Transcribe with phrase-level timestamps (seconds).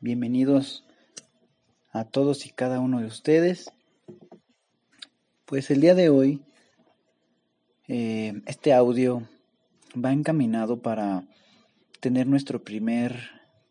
[0.00, 0.84] bienvenidos
[1.90, 3.72] a todos y cada uno de ustedes.
[5.44, 6.42] Pues el día de hoy,
[7.88, 9.28] eh, este audio
[9.96, 11.24] va encaminado para
[12.00, 13.18] tener nuestro primer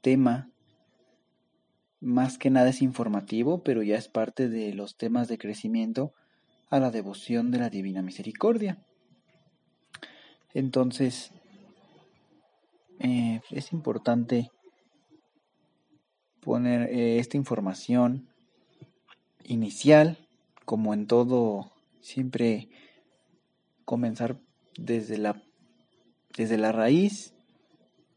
[0.02, 0.50] tema.
[2.02, 6.14] Más que nada es informativo, pero ya es parte de los temas de crecimiento
[6.70, 8.78] a la devoción de la Divina Misericordia.
[10.54, 11.32] Entonces,
[13.00, 14.52] eh, es importante
[16.48, 18.30] poner eh, esta información
[19.44, 20.18] inicial,
[20.64, 22.70] como en todo, siempre
[23.84, 24.40] comenzar
[24.78, 25.44] desde la,
[26.38, 27.34] desde la raíz,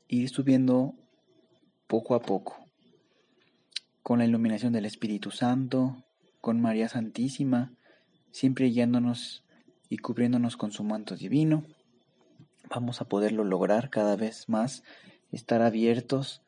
[0.07, 0.95] ir subiendo
[1.89, 2.65] poco a poco,
[4.05, 6.05] con la iluminación del Espíritu Santo,
[6.41, 7.73] con María Santísima,
[8.31, 9.43] siempre guiándonos
[9.89, 11.65] y cubriéndonos con su manto divino.
[12.73, 14.85] Vamos a poderlo lograr cada vez más,
[15.33, 16.43] estar abiertos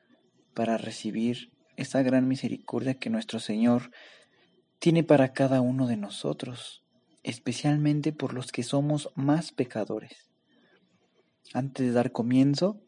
[0.54, 3.90] para recibir esa gran misericordia que nuestro Señor
[4.78, 6.82] tiene para cada uno de nosotros,
[7.22, 10.30] especialmente por los que somos más pecadores.
[11.54, 12.80] Antes de dar comienzo,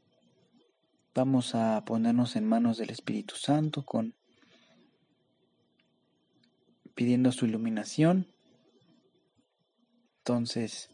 [1.15, 4.15] vamos a ponernos en manos del Espíritu Santo con
[6.95, 8.33] pidiendo su iluminación.
[10.19, 10.91] Entonces,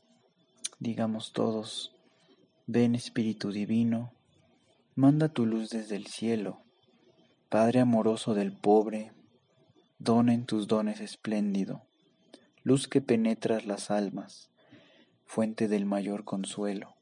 [0.78, 1.94] digamos todos,
[2.66, 4.12] ven Espíritu Divino,
[4.94, 6.64] manda tu luz desde el cielo
[7.50, 9.10] Padre amoroso del pobre,
[9.98, 11.82] dona en tus dones espléndido,
[12.62, 14.52] luz que penetras las almas,
[15.24, 16.94] fuente del mayor consuelo.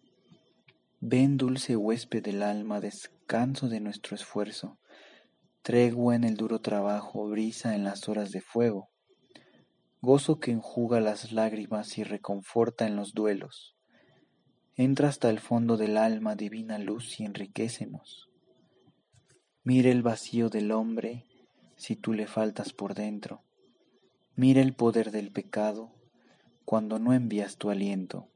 [1.01, 4.79] Ven dulce huésped del alma, descanso de nuestro esfuerzo,
[5.61, 8.89] tregua en el duro trabajo, brisa en las horas de fuego,
[10.01, 13.77] gozo que enjuga las lágrimas y reconforta en los duelos.
[14.77, 18.28] Entra hasta el fondo del alma, divina luz, y enriquecenos.
[19.71, 21.27] Mira el vacío del hombre
[21.77, 23.43] si tú le faltas por dentro.
[24.35, 25.93] Mira el poder del pecado
[26.65, 28.31] cuando no envías tu aliento.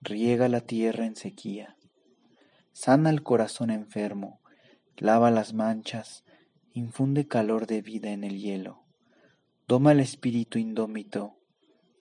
[0.00, 1.76] Riega la tierra en sequía.
[2.72, 4.40] Sana el corazón enfermo.
[4.96, 6.24] Lava las manchas.
[6.72, 8.82] Infunde calor de vida en el hielo.
[9.68, 11.36] Doma el espíritu indómito.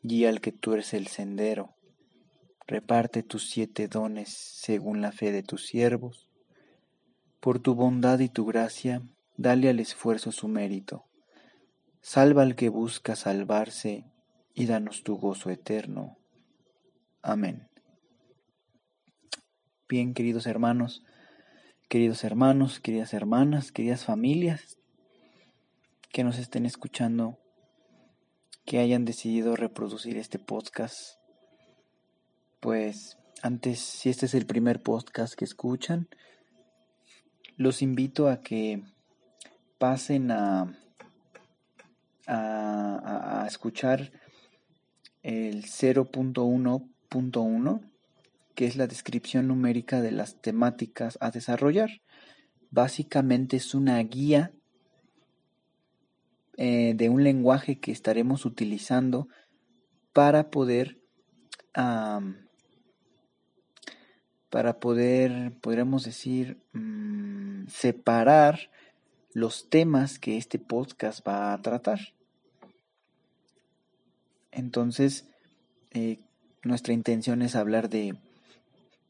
[0.01, 1.75] Guía al que tuerce el sendero.
[2.67, 6.28] Reparte tus siete dones según la fe de tus siervos
[7.39, 9.01] por tu bondad y tu gracia,
[9.37, 11.05] dale al esfuerzo su mérito.
[12.01, 14.05] Salva al que busca salvarse
[14.53, 16.17] y danos tu gozo eterno.
[17.21, 17.69] Amén.
[19.87, 21.03] Bien, queridos hermanos,
[21.87, 24.77] queridos hermanos, queridas hermanas, queridas familias
[26.11, 27.39] que nos estén escuchando,
[28.65, 31.19] que hayan decidido reproducir este podcast,
[32.59, 36.09] pues antes, si este es el primer podcast que escuchan,
[37.59, 38.81] los invito a que
[39.77, 40.73] pasen a,
[42.25, 44.13] a, escuchar
[45.23, 47.81] el 0.1.1,
[48.55, 51.99] que es la descripción numérica de las temáticas a desarrollar.
[52.71, 54.53] Básicamente es una guía
[56.55, 59.27] eh, de un lenguaje que estaremos utilizando
[60.13, 61.01] para poder
[64.49, 68.71] para poder, podríamos decir, mm, separar
[69.33, 71.99] los temas que este podcast va a tratar.
[74.51, 75.27] Entonces,
[75.91, 76.19] eh,
[76.63, 78.17] nuestra intención es hablar de,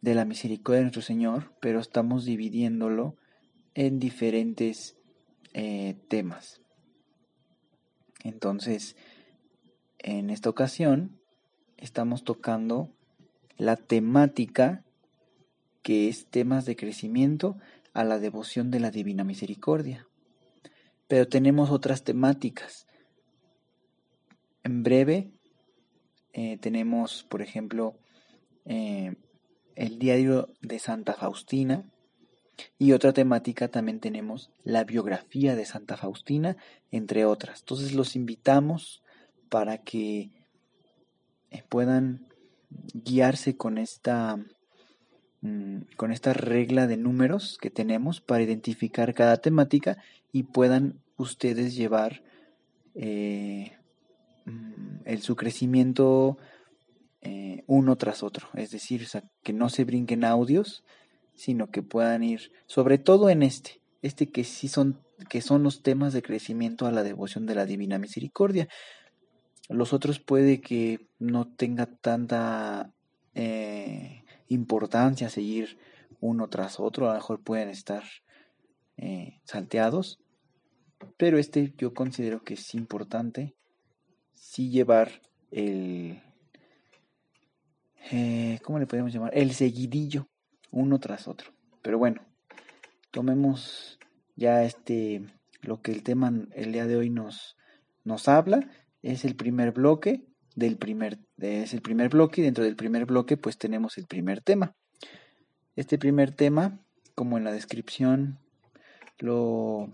[0.02, 3.16] de la misericordia de nuestro Señor, pero estamos dividiéndolo
[3.76, 4.98] en diferentes
[5.54, 6.62] eh, temas.
[8.24, 8.98] Entonces,
[10.00, 11.18] en esta ocasión,
[11.78, 12.92] estamos tocando
[13.58, 14.84] la temática
[15.82, 17.58] que es temas de crecimiento
[17.94, 20.08] a la devoción de la Divina Misericordia.
[21.08, 22.88] Pero tenemos otras temáticas.
[24.64, 25.32] En breve
[26.34, 27.98] eh, tenemos, por ejemplo,
[28.66, 29.16] eh,
[29.76, 31.90] el diario de Santa Faustina
[32.78, 36.58] y otra temática también tenemos la biografía de Santa Faustina,
[36.92, 37.62] entre otras.
[37.62, 39.02] Entonces los invitamos
[39.50, 40.32] para que
[41.50, 42.28] eh, puedan
[42.70, 44.38] guiarse con esta
[45.96, 49.98] con esta regla de números que tenemos para identificar cada temática
[50.34, 52.24] y puedan ustedes llevar
[52.96, 53.72] eh,
[54.46, 56.38] mm, el, su crecimiento
[57.22, 58.48] eh, uno tras otro.
[58.54, 59.08] Es decir,
[59.44, 60.84] que no se brinquen audios,
[61.36, 65.00] sino que puedan ir, sobre todo en este, este que sí son,
[65.30, 68.68] que son los temas de crecimiento a la devoción de la Divina Misericordia.
[69.70, 72.92] Los otros puede que no tenga tanta
[73.36, 74.19] eh,
[74.50, 75.78] importancia seguir
[76.20, 78.04] uno tras otro, a lo mejor pueden estar
[78.98, 80.20] eh, salteados,
[81.18, 83.56] pero este yo considero que es importante
[84.34, 86.22] sí llevar el,
[88.12, 89.32] eh, ¿cómo le podemos llamar?
[89.34, 90.28] El seguidillo,
[90.72, 91.52] uno tras otro.
[91.82, 92.22] Pero bueno,
[93.12, 94.00] tomemos
[94.36, 95.22] ya este,
[95.62, 97.58] lo que el tema el día de hoy nos,
[98.04, 98.70] nos habla,
[99.02, 100.26] es el primer bloque
[100.56, 104.42] del primer, es el primer bloque y dentro del primer bloque pues tenemos el primer
[104.42, 104.76] tema.
[105.76, 106.80] Este primer tema,
[107.16, 108.40] como en la descripción
[109.20, 109.94] lo,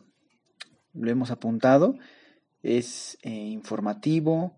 [0.94, 1.98] lo hemos apuntado,
[2.64, 4.58] es eh, informativo,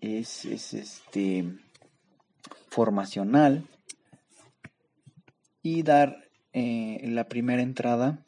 [0.00, 1.44] es, es este
[2.68, 3.66] formacional
[5.62, 8.24] y dar eh, la primera entrada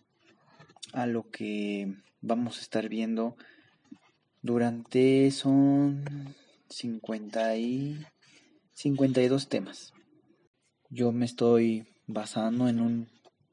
[0.92, 3.36] a lo que vamos a estar viendo
[4.42, 6.04] durante son
[6.68, 8.06] 50 y
[8.74, 9.92] 52 temas.
[10.88, 13.08] Yo me estoy basando en un,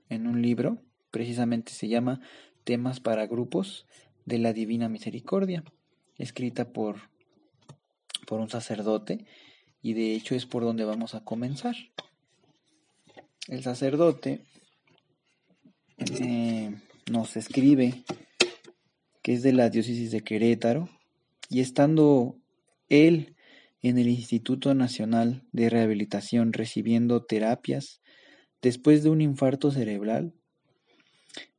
[0.10, 0.78] en un libro,
[1.12, 2.22] precisamente se llama
[2.64, 3.86] Temas para Grupos
[4.26, 5.64] de la Divina Misericordia,
[6.18, 6.98] escrita por,
[8.26, 9.26] por un sacerdote
[9.82, 11.76] y de hecho es por donde vamos a comenzar.
[13.48, 14.42] El sacerdote
[15.98, 16.76] eh,
[17.10, 18.04] nos escribe
[19.28, 20.88] que es de la diócesis de Querétaro
[21.50, 22.38] y estando
[22.88, 23.36] él
[23.82, 28.00] en el Instituto Nacional de Rehabilitación recibiendo terapias
[28.62, 30.34] después de un infarto cerebral,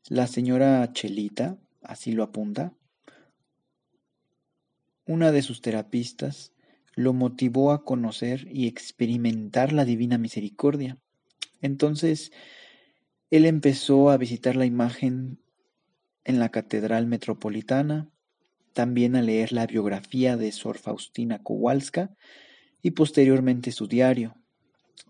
[0.09, 2.73] la señora Chelita, así lo apunta,
[5.05, 6.55] una de sus terapistas,
[6.95, 10.97] lo motivó a conocer y experimentar la divina misericordia.
[11.61, 12.33] Entonces,
[13.31, 15.39] él empezó a visitar la imagen
[16.29, 18.07] en la Catedral Metropolitana,
[18.75, 22.15] también a leer la biografía de Sor Faustina Kowalska
[22.83, 24.37] y posteriormente su diario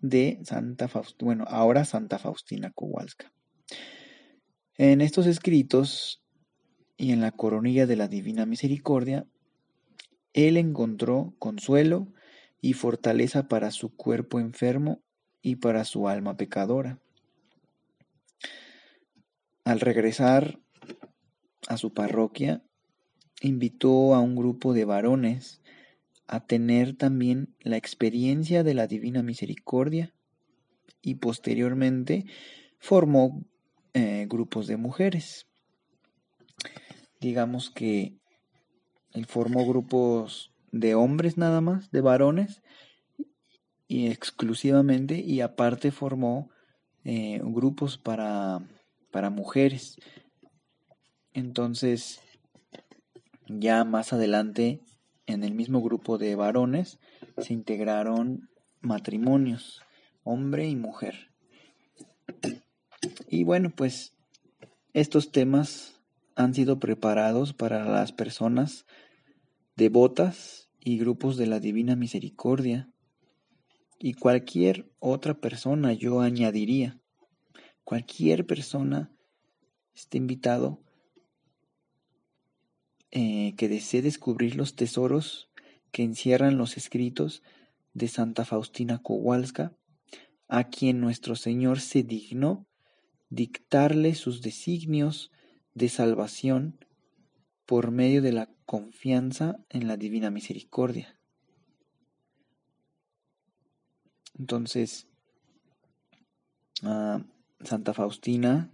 [0.01, 3.33] de Santa Faustina, bueno, ahora Santa Faustina Kowalska.
[4.77, 6.23] En estos escritos
[6.97, 9.27] y en la coronilla de la Divina Misericordia
[10.35, 12.07] él encontró consuelo
[12.61, 15.03] y fortaleza para su cuerpo enfermo
[15.43, 17.01] y para su alma pecadora.
[19.65, 20.61] Al regresar
[21.69, 22.63] a su parroquia,
[23.43, 25.61] invitó a un grupo de varones
[26.27, 30.13] a tener también la experiencia de la divina misericordia
[31.03, 32.25] y posteriormente
[32.79, 33.45] formó
[33.93, 35.47] eh, grupos de mujeres.
[37.21, 38.19] Digamos que
[39.13, 42.63] él formó grupos de hombres nada más, de varones,
[43.87, 46.51] y exclusivamente, y aparte formó
[47.05, 48.61] eh, grupos para,
[49.11, 49.97] para mujeres.
[51.39, 52.21] Entonces,
[53.47, 54.81] ya más adelante,
[55.27, 56.99] en el mismo grupo de varones,
[57.37, 59.81] se integraron matrimonios,
[60.25, 61.31] hombre y mujer.
[63.29, 64.17] Y bueno, pues
[64.95, 66.01] estos temas
[66.35, 68.85] han sido preparados para las personas
[69.77, 72.91] devotas y grupos de la Divina Misericordia.
[74.01, 76.99] Y cualquier otra persona, yo añadiría,
[77.85, 79.13] cualquier persona
[79.95, 80.83] esté invitado
[83.11, 85.51] eh, que desee descubrir los tesoros
[85.91, 87.43] que encierran los escritos
[87.95, 89.77] de Santa Faustina Kowalska,
[90.49, 92.67] a quien nuestro Señor se dignó
[93.31, 95.31] dictarle sus designios
[95.75, 96.85] de salvación
[97.67, 101.19] por medio de la confianza en la divina misericordia.
[104.39, 105.07] Entonces,
[106.83, 107.23] ah,
[107.61, 108.71] Santa Faustina,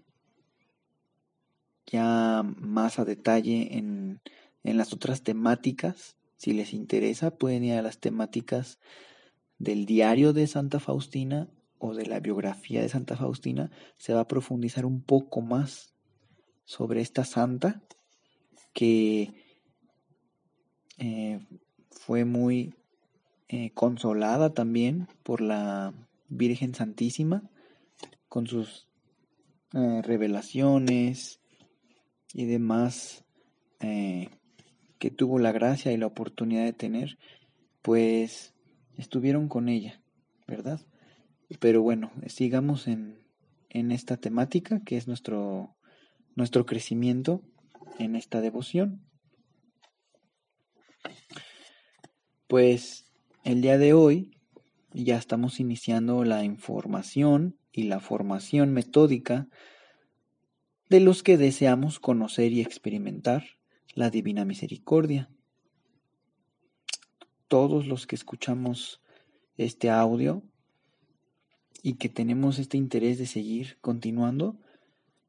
[1.87, 4.21] ya más a detalle en,
[4.63, 8.79] en las otras temáticas, si les interesa, pueden ir a las temáticas
[9.59, 11.49] del diario de Santa Faustina
[11.79, 15.95] o de la biografía de Santa Faustina, se va a profundizar un poco más
[16.65, 17.83] sobre esta santa
[18.73, 19.35] que
[20.99, 21.41] eh,
[21.91, 22.75] fue muy
[23.49, 25.93] eh, consolada también por la
[26.29, 27.43] Virgen Santísima
[28.29, 28.89] con sus
[29.75, 31.41] eh, revelaciones
[32.35, 33.25] y demás
[34.99, 37.19] que tuvo la gracia y la oportunidad de tener,
[37.83, 38.55] pues
[38.97, 40.01] estuvieron con ella,
[40.47, 40.81] ¿verdad?
[41.61, 43.19] Pero bueno, sigamos en,
[43.69, 45.77] en esta temática que es nuestro,
[46.35, 47.43] nuestro crecimiento
[47.99, 49.05] en esta devoción.
[52.47, 53.13] Pues
[53.43, 54.39] el día de hoy
[54.95, 59.49] ya estamos iniciando la información y la formación metódica
[60.95, 63.43] de los que deseamos conocer y experimentar
[63.95, 65.29] la divina misericordia.
[67.49, 69.01] Todos los que escuchamos
[69.57, 70.45] este audio
[71.83, 74.57] y que tenemos este interés de seguir continuando,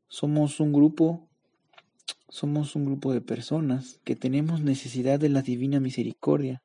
[0.07, 1.27] somos un grupo,
[2.29, 6.61] somos un grupo de personas que tenemos necesidad de la divina misericordia.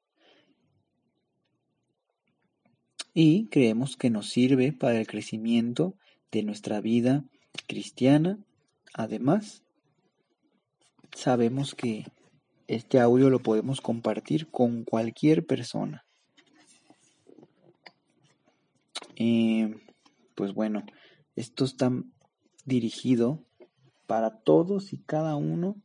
[3.15, 5.97] Y creemos que nos sirve para el crecimiento
[6.31, 7.25] de nuestra vida
[7.67, 8.39] cristiana.
[8.95, 9.63] Además,
[11.15, 12.07] sabemos que
[12.67, 16.05] este audio lo podemos compartir con cualquier persona.
[19.17, 19.75] Eh,
[20.35, 20.85] pues bueno,
[21.37, 21.93] esto está
[22.65, 23.45] dirigido
[24.07, 25.77] para todos y cada uno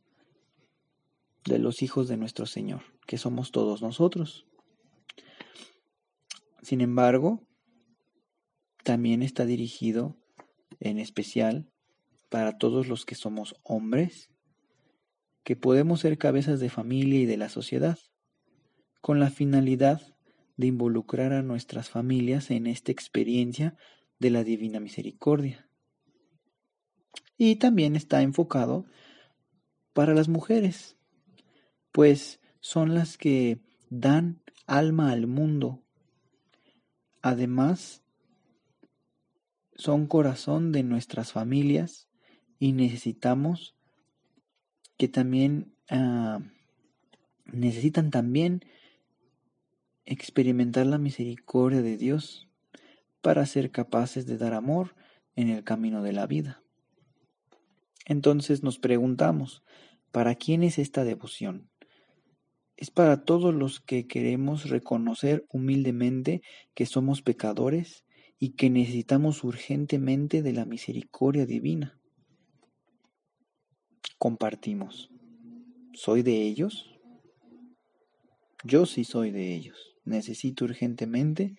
[1.44, 4.46] de los hijos de nuestro Señor, que somos todos nosotros.
[6.62, 7.46] Sin embargo,
[8.82, 10.16] también está dirigido
[10.80, 11.70] en especial
[12.28, 14.30] para todos los que somos hombres,
[15.44, 17.98] que podemos ser cabezas de familia y de la sociedad,
[19.00, 20.16] con la finalidad
[20.56, 23.76] de involucrar a nuestras familias en esta experiencia
[24.18, 25.68] de la divina misericordia.
[27.36, 28.86] Y también está enfocado
[29.92, 30.96] para las mujeres,
[31.92, 35.84] pues son las que dan alma al mundo.
[37.22, 38.02] Además,
[39.76, 42.05] son corazón de nuestras familias
[42.58, 43.76] y necesitamos
[44.96, 46.40] que también ah,
[47.44, 48.62] necesitan también
[50.04, 52.48] experimentar la misericordia de Dios
[53.20, 54.94] para ser capaces de dar amor
[55.34, 56.62] en el camino de la vida.
[58.04, 59.64] Entonces nos preguntamos,
[60.12, 61.68] ¿para quién es esta devoción?
[62.76, 66.42] Es para todos los que queremos reconocer humildemente
[66.74, 68.04] que somos pecadores
[68.38, 71.98] y que necesitamos urgentemente de la misericordia divina.
[74.18, 75.10] Compartimos.
[75.94, 76.92] ¿Soy de ellos?
[78.64, 81.56] Yo sí soy de ellos necesito urgentemente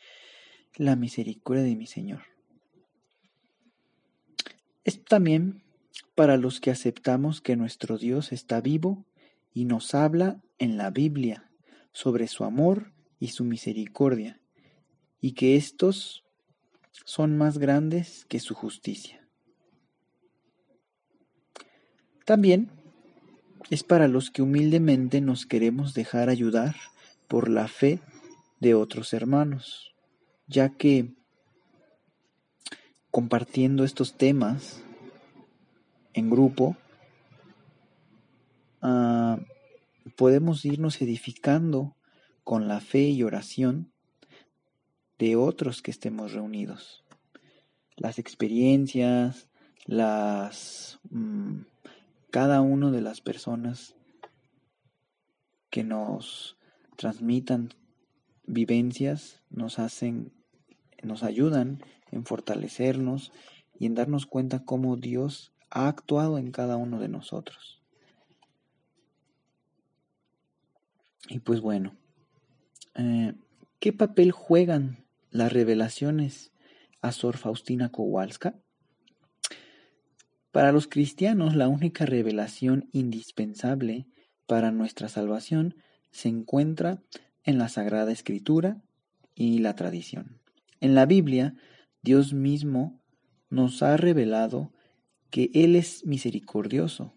[0.76, 2.24] la misericordia de mi Señor.
[4.84, 5.64] Es también
[6.16, 9.06] para los que aceptamos que nuestro Dios está vivo
[9.54, 11.52] y nos habla en la Biblia
[11.92, 14.40] sobre su amor y su misericordia,
[15.20, 16.24] y que estos
[17.06, 19.27] son más grandes que su justicia.
[22.28, 22.70] También
[23.70, 26.76] es para los que humildemente nos queremos dejar ayudar
[27.30, 28.02] por la fe
[28.60, 29.96] de otros hermanos,
[30.46, 31.14] ya que
[33.12, 34.84] compartiendo estos temas
[36.12, 36.76] en grupo,
[38.82, 39.40] ah,
[40.18, 41.96] podemos irnos edificando
[42.44, 43.90] con la fe y oración
[45.18, 47.06] de otros que estemos reunidos.
[47.96, 49.48] Las experiencias,
[49.86, 51.62] las mm,
[52.38, 53.96] cada una de las personas
[55.72, 56.56] que nos
[56.96, 57.74] transmitan
[58.46, 60.32] vivencias nos hacen,
[61.02, 63.32] nos ayudan en fortalecernos
[63.74, 67.82] y en darnos cuenta cómo Dios ha actuado en cada uno de nosotros.
[71.30, 71.98] Y pues bueno,
[72.94, 73.34] eh,
[73.80, 76.52] ¿qué papel juegan las revelaciones
[77.02, 78.60] a Sor Faustina Kowalska?
[80.52, 84.08] Para los cristianos, la única revelación indispensable
[84.46, 85.76] para nuestra salvación
[86.12, 87.04] se encuentra
[87.44, 88.82] en la Sagrada Escritura
[89.36, 90.40] y la tradición.
[90.80, 91.56] En la Biblia,
[92.02, 93.02] Dios mismo
[93.50, 94.74] nos ha revelado
[95.30, 97.14] que Él es misericordioso.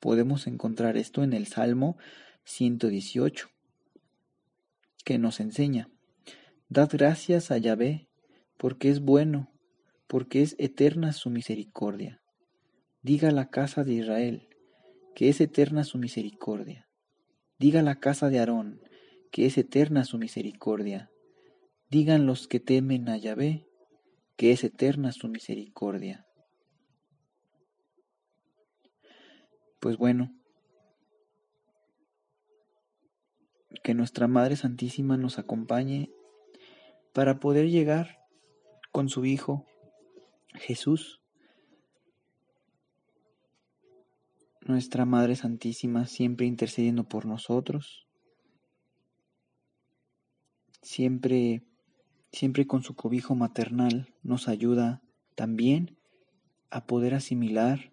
[0.00, 1.96] Podemos encontrar esto en el Salmo
[2.44, 3.48] 118,
[5.04, 5.88] que nos enseña,
[6.68, 8.08] Dad gracias a Yahvé,
[8.56, 9.52] porque es bueno,
[10.06, 12.20] porque es eterna su misericordia.
[13.04, 14.48] Diga la casa de Israel,
[15.14, 16.88] que es eterna su misericordia.
[17.58, 18.80] Diga la casa de Aarón,
[19.30, 21.10] que es eterna su misericordia.
[21.90, 23.68] Digan los que temen a Yahvé,
[24.36, 26.26] que es eterna su misericordia.
[29.80, 30.34] Pues bueno,
[33.82, 36.10] que nuestra Madre Santísima nos acompañe
[37.12, 38.20] para poder llegar
[38.92, 39.66] con su Hijo
[40.54, 41.20] Jesús.
[44.64, 48.04] Nuestra Madre Santísima siempre intercediendo por nosotros
[50.82, 51.62] siempre
[52.34, 55.02] siempre con su cobijo maternal, nos ayuda
[55.36, 55.96] también
[56.70, 57.92] a poder asimilar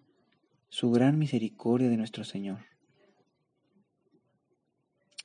[0.68, 2.66] su gran misericordia de nuestro Señor.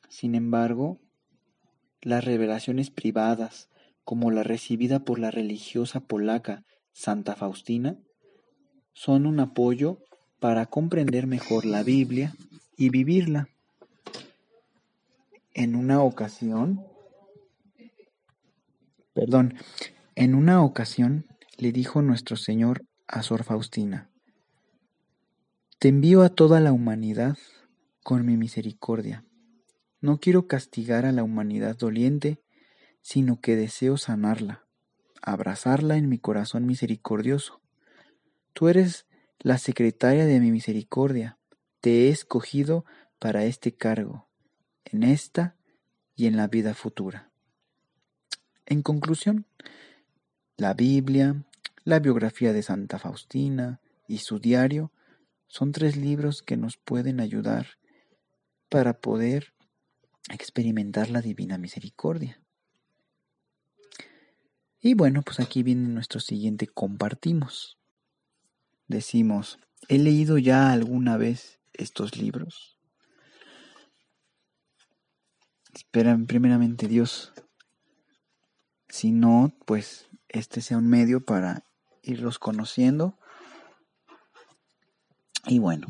[0.07, 0.99] Sin embargo,
[2.01, 3.69] las revelaciones privadas,
[4.03, 7.97] como la recibida por la religiosa polaca Santa Faustina,
[8.93, 9.99] son un apoyo
[10.39, 12.35] para comprender mejor la Biblia
[12.75, 13.49] y vivirla.
[15.53, 16.85] En una ocasión,
[19.13, 19.55] perdón,
[20.15, 21.25] en una ocasión
[21.57, 24.11] le dijo nuestro Señor a Sor Faustina,
[25.79, 27.37] Te envío a toda la humanidad
[28.03, 29.25] con mi misericordia.
[29.99, 32.39] No quiero castigar a la humanidad doliente,
[33.01, 34.65] sino que deseo sanarla,
[35.23, 37.61] abrazarla en mi corazón misericordioso.
[38.53, 39.06] Tú eres
[39.39, 41.37] la secretaria de mi misericordia,
[41.81, 42.85] te he escogido
[43.19, 44.27] para este cargo,
[44.85, 45.55] en esta
[46.15, 47.31] y en la vida futura.
[48.65, 49.45] En conclusión,
[50.57, 51.45] la Biblia,
[51.83, 54.91] la biografía de Santa Faustina y su diario
[55.47, 57.77] son tres libros que nos pueden ayudar
[58.69, 59.53] para poder
[60.29, 62.41] experimentar la divina misericordia.
[64.81, 67.76] Y bueno, pues aquí viene nuestro siguiente compartimos.
[68.87, 72.77] Decimos, ¿he leído ya alguna vez estos libros?
[75.73, 77.33] Esperan primeramente Dios
[78.89, 81.65] si no, pues este sea un medio para
[82.01, 83.17] irlos conociendo.
[85.45, 85.87] Y bueno,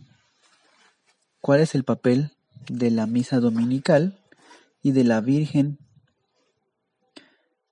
[1.42, 2.32] ¿cuál es el papel
[2.70, 4.20] de la misa dominical
[4.82, 5.80] y de la Virgen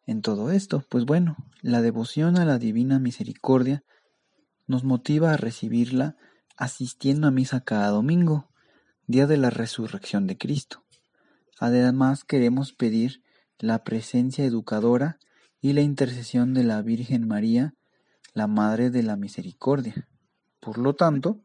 [0.06, 0.86] en todo esto?
[0.90, 3.84] Pues bueno, la devoción a la Divina Misericordia
[4.68, 6.16] nos motiva a recibirla
[6.58, 8.50] asistiendo a misa cada domingo,
[9.08, 10.84] día de la resurrección de Cristo.
[11.60, 13.22] Además queremos pedir
[13.60, 15.20] la presencia educadora
[15.62, 17.76] y la intercesión de la Virgen María,
[18.34, 20.08] la Madre de la Misericordia.
[20.60, 21.42] Por lo tanto,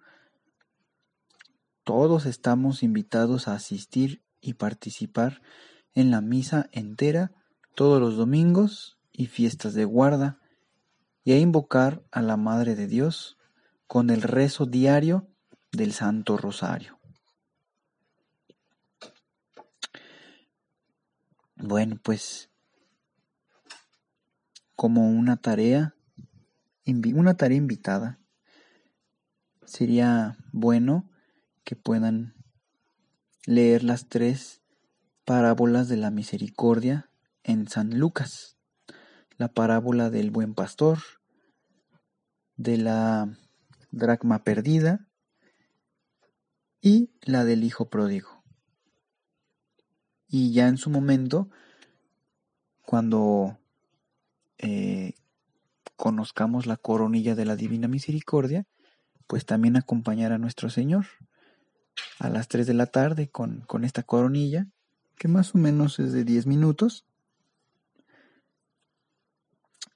[1.84, 5.42] todos estamos invitados a asistir y participar
[5.94, 7.32] en la misa entera
[7.74, 10.39] todos los domingos y fiestas de guarda
[11.24, 13.38] y a invocar a la Madre de Dios
[13.86, 15.28] con el rezo diario
[15.72, 16.98] del Santo Rosario.
[21.56, 22.50] Bueno, pues
[24.74, 25.94] como una tarea,
[26.86, 28.18] una tarea invitada,
[29.66, 31.10] sería bueno
[31.64, 32.34] que puedan
[33.44, 34.62] leer las tres
[35.24, 37.10] parábolas de la misericordia
[37.44, 38.56] en San Lucas.
[39.40, 40.98] La parábola del buen pastor,
[42.56, 43.28] de la
[43.90, 45.08] dracma perdida
[46.80, 48.40] y la del hijo pródigo
[50.30, 51.50] y ya en su momento,
[52.82, 53.58] cuando
[54.58, 55.14] eh,
[55.96, 58.66] conozcamos la coronilla de la Divina Misericordia,
[59.26, 61.06] pues también acompañar a nuestro Señor
[62.18, 64.68] a las 3 de la tarde con, con esta coronilla,
[65.16, 67.04] que más o menos es de 10 minutos.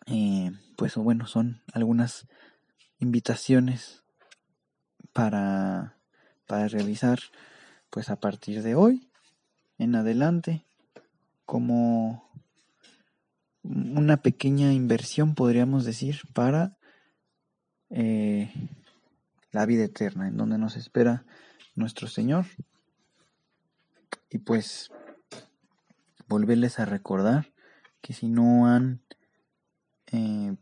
[0.07, 2.27] Eh, pues bueno, son algunas
[2.99, 4.03] invitaciones
[5.13, 5.97] para,
[6.47, 7.19] para realizar
[7.91, 9.09] pues a partir de hoy
[9.79, 10.65] en adelante
[11.47, 12.29] como
[13.63, 16.77] una pequeña inversión, podríamos decir, para
[17.91, 18.53] eh,
[19.53, 21.25] la vida eterna, en donde nos espera
[21.75, 22.47] nuestro Señor.
[24.31, 24.91] Y pues
[26.29, 27.53] volverles a recordar
[28.01, 29.01] que si no han
[30.13, 30.57] eh,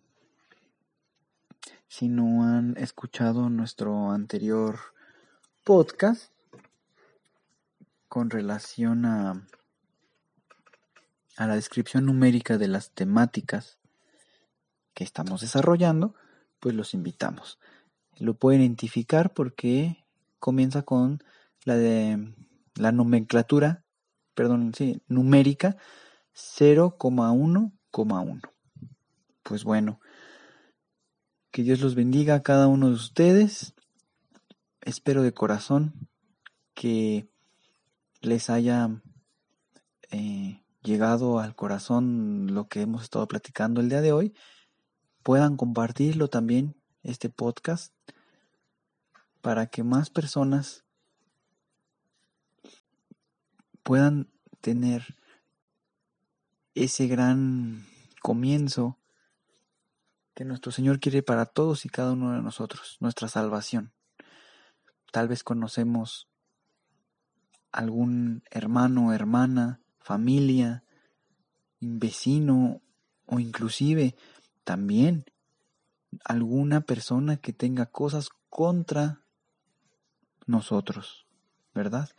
[1.89, 4.79] si no han escuchado nuestro anterior
[5.65, 6.33] podcast
[8.09, 9.47] con relación a,
[11.37, 13.79] a la descripción numérica de las temáticas
[14.95, 16.15] que estamos desarrollando,
[16.61, 17.59] pues los invitamos.
[18.19, 20.05] Lo pueden identificar porque
[20.39, 21.25] comienza con
[21.65, 22.35] la de
[22.75, 23.85] la nomenclatura,
[24.35, 25.77] perdón, sí, numérica
[26.35, 28.41] 0,1,1.
[29.43, 30.01] Pues bueno,
[31.51, 33.75] que Dios los bendiga a cada uno de ustedes.
[34.81, 36.09] Espero de corazón
[36.75, 37.29] que
[38.21, 39.03] les haya
[40.11, 44.35] eh, llegado al corazón lo que hemos estado platicando el día de hoy,
[45.23, 47.95] puedan compartirlo también, este podcast,
[49.41, 50.85] para que más personas
[53.83, 54.29] puedan
[54.61, 55.17] tener
[56.75, 57.87] ese gran
[58.21, 58.99] comienzo
[60.35, 63.93] que nuestro Señor quiere para todos y cada uno de nosotros, nuestra salvación.
[65.13, 66.29] Tal vez conocemos
[67.71, 70.85] algún hermano, hermana, familia,
[71.81, 72.81] vecino
[73.27, 74.15] o inclusive
[74.65, 75.25] también
[76.25, 79.23] alguna persona que tenga cosas contra
[80.47, 81.27] nosotros,
[81.75, 82.11] ¿verdad?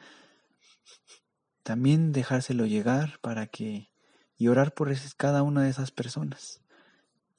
[1.62, 3.92] También dejárselo llegar para que
[4.38, 6.63] y orar por cada una de esas personas.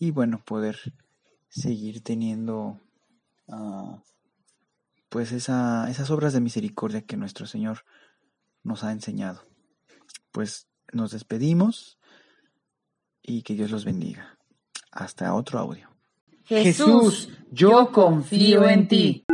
[0.05, 0.77] Y bueno, poder
[1.49, 2.79] seguir teniendo
[3.47, 3.97] uh,
[5.09, 7.87] pues esa, esas obras de misericordia que nuestro Señor
[8.63, 9.41] nos ha enseñado.
[10.31, 11.99] Pues nos despedimos
[13.23, 14.39] y que Dios los bendiga.
[14.93, 15.89] Hasta otro audio.
[16.45, 19.25] Jesús, yo confío en ti.